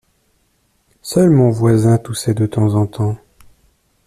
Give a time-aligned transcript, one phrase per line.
[1.03, 3.19] Seul mon voisin toussait de temps en temps.